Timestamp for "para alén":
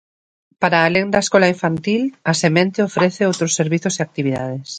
0.61-1.07